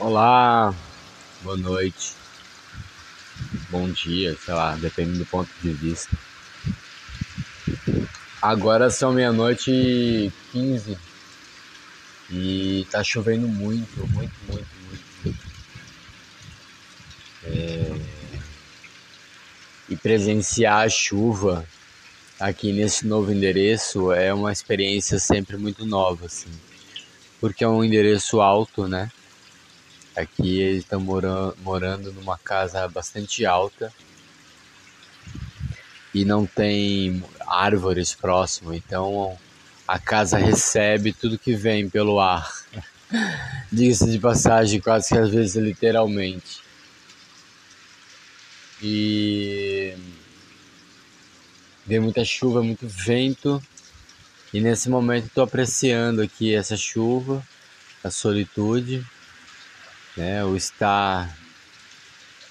Olá, 0.00 0.72
boa 1.42 1.56
noite, 1.56 2.14
bom 3.68 3.90
dia, 3.90 4.32
sei 4.36 4.54
lá, 4.54 4.76
depende 4.76 5.18
do 5.18 5.26
ponto 5.26 5.50
de 5.60 5.72
vista. 5.72 6.16
Agora 8.40 8.90
são 8.90 9.12
meia-noite 9.12 9.72
e 9.72 10.32
quinze 10.52 10.96
e 12.30 12.86
tá 12.92 13.02
chovendo 13.02 13.48
muito, 13.48 14.06
muito, 14.10 14.32
muito, 14.46 14.68
muito. 15.24 15.38
É... 17.42 18.00
E 19.88 19.96
presenciar 19.96 20.86
a 20.86 20.88
chuva 20.88 21.66
aqui 22.38 22.72
nesse 22.72 23.04
novo 23.04 23.32
endereço 23.32 24.12
é 24.12 24.32
uma 24.32 24.52
experiência 24.52 25.18
sempre 25.18 25.56
muito 25.56 25.84
nova, 25.84 26.26
assim, 26.26 26.52
porque 27.40 27.64
é 27.64 27.68
um 27.68 27.82
endereço 27.82 28.40
alto, 28.40 28.86
né? 28.86 29.10
Aqui 30.18 30.60
eles 30.60 30.82
estão 30.82 30.98
morando, 30.98 31.56
morando 31.62 32.12
numa 32.12 32.36
casa 32.36 32.88
bastante 32.88 33.46
alta 33.46 33.92
e 36.12 36.24
não 36.24 36.44
tem 36.44 37.22
árvores 37.46 38.16
próximo, 38.16 38.74
então 38.74 39.38
a 39.86 39.96
casa 39.96 40.36
recebe 40.36 41.12
tudo 41.12 41.38
que 41.38 41.54
vem 41.54 41.88
pelo 41.88 42.18
ar. 42.18 42.50
Diga-se 43.70 44.10
de 44.10 44.18
passagem, 44.18 44.80
quase 44.80 45.10
que 45.10 45.18
às 45.18 45.30
vezes 45.30 45.54
literalmente. 45.54 46.62
E 48.82 49.96
vem 51.86 52.00
muita 52.00 52.24
chuva, 52.24 52.60
muito 52.60 52.88
vento. 52.88 53.62
E 54.52 54.60
nesse 54.60 54.90
momento 54.90 55.26
estou 55.26 55.44
apreciando 55.44 56.22
aqui 56.22 56.52
essa 56.52 56.76
chuva, 56.76 57.40
a 58.02 58.10
solitude 58.10 59.06
né? 60.18 60.44
O 60.44 60.56
estar 60.56 61.34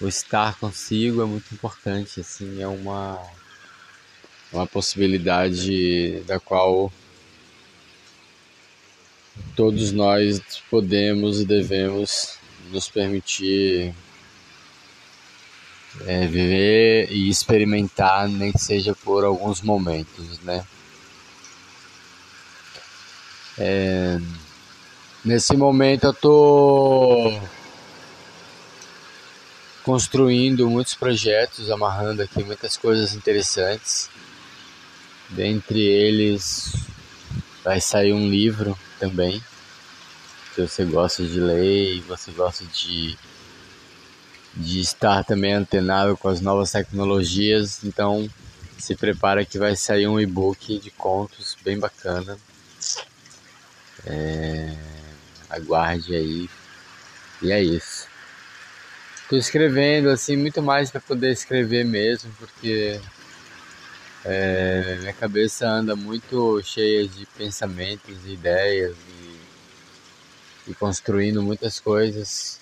o 0.00 0.08
estar 0.08 0.56
consigo 0.58 1.22
é 1.22 1.24
muito 1.24 1.54
importante, 1.54 2.20
assim, 2.20 2.60
é 2.60 2.66
uma 2.66 3.22
uma 4.52 4.66
possibilidade 4.66 6.20
da 6.26 6.38
qual 6.38 6.92
todos 9.56 9.92
nós 9.92 10.42
podemos 10.68 11.40
e 11.40 11.46
devemos 11.46 12.36
nos 12.70 12.88
permitir 12.88 13.94
é, 16.06 16.26
viver 16.26 17.10
e 17.10 17.28
experimentar, 17.28 18.28
nem 18.28 18.52
que 18.52 18.58
seja 18.58 18.94
por 18.94 19.24
alguns 19.24 19.62
momentos, 19.62 20.38
né? 20.40 20.66
É, 23.58 24.18
Nesse 25.24 25.56
momento 25.56 26.08
eu 26.08 26.12
tô 26.12 27.40
construindo 29.84 30.68
muitos 30.68 30.94
projetos, 30.94 31.70
amarrando 31.70 32.22
aqui 32.22 32.42
muitas 32.42 32.76
coisas 32.76 33.14
interessantes. 33.14 34.10
Dentre 35.28 35.80
eles 35.80 36.74
vai 37.62 37.80
sair 37.80 38.12
um 38.12 38.28
livro 38.28 38.76
também. 38.98 39.40
Se 40.56 40.66
você 40.66 40.84
gosta 40.84 41.24
de 41.24 41.38
ler 41.38 41.98
e 41.98 42.00
você 42.00 42.32
gosta 42.32 42.64
de, 42.64 43.16
de 44.56 44.80
estar 44.80 45.22
também 45.22 45.52
antenado 45.52 46.16
com 46.16 46.28
as 46.28 46.40
novas 46.40 46.72
tecnologias, 46.72 47.84
então 47.84 48.28
se 48.76 48.96
prepara 48.96 49.44
que 49.44 49.56
vai 49.56 49.76
sair 49.76 50.08
um 50.08 50.18
e-book 50.18 50.80
de 50.80 50.90
contos 50.90 51.56
bem 51.62 51.78
bacana. 51.78 52.36
É 54.04 54.91
aguarde 55.52 56.14
aí. 56.14 56.50
E 57.42 57.52
é 57.52 57.62
isso. 57.62 58.08
Tô 59.28 59.36
escrevendo 59.36 60.08
assim 60.10 60.36
muito 60.36 60.62
mais 60.62 60.90
para 60.90 61.00
poder 61.00 61.32
escrever 61.32 61.84
mesmo, 61.84 62.32
porque 62.38 63.00
é, 64.24 64.98
minha 65.00 65.12
cabeça 65.12 65.66
anda 65.68 65.96
muito 65.96 66.60
cheia 66.62 67.06
de 67.06 67.26
pensamentos, 67.26 68.26
ideias 68.26 68.96
e, 70.66 70.70
e 70.70 70.74
construindo 70.74 71.42
muitas 71.42 71.80
coisas 71.80 72.60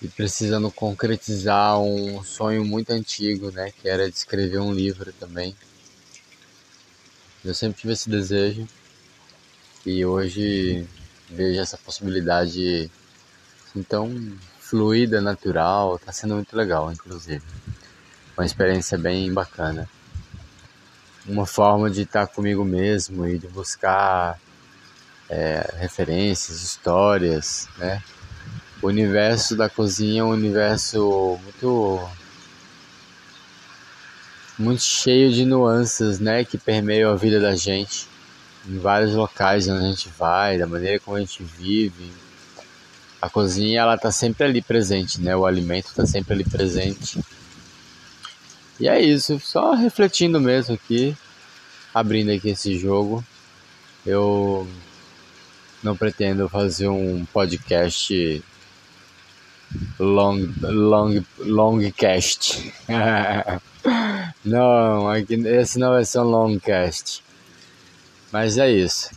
e 0.00 0.06
precisando 0.06 0.70
concretizar 0.70 1.80
um 1.80 2.22
sonho 2.22 2.64
muito 2.64 2.90
antigo, 2.90 3.50
né, 3.50 3.72
que 3.72 3.88
era 3.88 4.08
de 4.08 4.16
escrever 4.16 4.60
um 4.60 4.72
livro 4.72 5.12
também. 5.14 5.56
Eu 7.44 7.54
sempre 7.54 7.80
tive 7.80 7.92
esse 7.92 8.08
desejo 8.08 8.68
e 9.84 10.04
hoje 10.04 10.86
vejo 11.30 11.60
essa 11.60 11.76
possibilidade 11.76 12.90
assim, 13.66 13.82
tão 13.82 14.38
fluida, 14.58 15.20
natural, 15.20 15.98
tá 15.98 16.12
sendo 16.12 16.34
muito 16.34 16.56
legal, 16.56 16.92
inclusive. 16.92 17.42
Uma 18.36 18.44
experiência 18.44 18.96
bem 18.96 19.32
bacana. 19.32 19.88
Uma 21.26 21.46
forma 21.46 21.90
de 21.90 22.02
estar 22.02 22.26
comigo 22.26 22.64
mesmo 22.64 23.26
e 23.26 23.38
de 23.38 23.48
buscar 23.48 24.38
é, 25.28 25.74
referências, 25.78 26.62
histórias, 26.62 27.68
né? 27.76 28.02
O 28.80 28.86
universo 28.86 29.56
da 29.56 29.68
cozinha 29.68 30.20
é 30.20 30.24
um 30.24 30.30
universo 30.30 31.38
muito 31.42 32.08
muito 34.58 34.82
cheio 34.82 35.32
de 35.32 35.44
nuances, 35.44 36.18
né, 36.18 36.44
que 36.44 36.58
permeiam 36.58 37.12
a 37.12 37.16
vida 37.16 37.38
da 37.38 37.54
gente 37.54 38.08
em 38.68 38.78
vários 38.78 39.14
locais 39.14 39.66
onde 39.66 39.84
a 39.84 39.88
gente 39.88 40.10
vai, 40.18 40.58
da 40.58 40.66
maneira 40.66 41.00
como 41.00 41.16
a 41.16 41.20
gente 41.20 41.42
vive. 41.42 42.12
A 43.20 43.28
cozinha 43.28 43.80
ela 43.80 43.96
tá 43.96 44.12
sempre 44.12 44.44
ali 44.44 44.62
presente, 44.62 45.20
né? 45.20 45.34
O 45.34 45.46
alimento 45.46 45.86
está 45.86 46.06
sempre 46.06 46.34
ali 46.34 46.44
presente. 46.44 47.18
E 48.78 48.86
é 48.88 49.00
isso, 49.00 49.40
só 49.40 49.72
refletindo 49.72 50.40
mesmo 50.40 50.74
aqui, 50.74 51.16
abrindo 51.92 52.30
aqui 52.30 52.50
esse 52.50 52.78
jogo. 52.78 53.24
Eu 54.06 54.68
não 55.82 55.96
pretendo 55.96 56.48
fazer 56.48 56.88
um 56.88 57.24
podcast 57.24 58.42
long 59.98 60.48
long 60.62 61.24
long 61.38 61.90
cast. 61.90 62.72
não, 64.44 65.08
aqui, 65.08 65.34
esse 65.34 65.78
não 65.78 65.90
vai 65.90 66.04
ser 66.04 66.20
um 66.20 66.24
long 66.24 66.58
cast. 66.58 67.22
Mas 68.32 68.58
é 68.58 68.70
isso. 68.70 69.10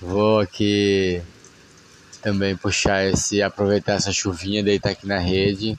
Vou 0.00 0.40
aqui 0.40 1.22
também 2.22 2.56
puxar 2.56 3.04
esse, 3.06 3.42
aproveitar 3.42 3.94
essa 3.94 4.12
chuvinha, 4.12 4.62
deitar 4.62 4.90
aqui 4.90 5.06
na 5.06 5.18
rede 5.18 5.78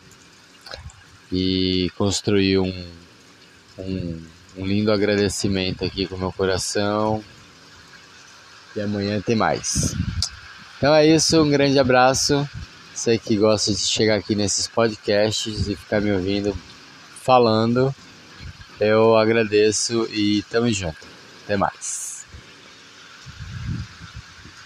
e 1.32 1.92
construir 1.98 2.60
um, 2.60 2.86
um, 3.78 4.22
um 4.58 4.66
lindo 4.66 4.92
agradecimento 4.92 5.86
aqui 5.86 6.08
com 6.08 6.18
meu 6.18 6.32
coração. 6.32 7.24
E 8.76 8.82
amanhã 8.82 9.22
tem 9.22 9.36
mais. 9.36 9.96
Então 10.78 10.94
é 10.94 11.06
isso, 11.06 11.42
um 11.42 11.50
grande 11.50 11.80
abraço. 11.80 12.48
Você 12.94 13.18
que 13.18 13.36
gosta 13.36 13.72
de 13.72 13.80
chegar 13.80 14.16
aqui 14.16 14.36
nesses 14.36 14.68
podcasts 14.68 15.68
e 15.68 15.76
ficar 15.76 16.02
me 16.02 16.12
ouvindo 16.12 16.58
falando, 17.22 17.94
eu 18.80 19.16
agradeço 19.16 20.08
e 20.12 20.44
tamo 20.50 20.72
junto. 20.72 20.98
Até 21.44 21.58
mais. 21.58 22.07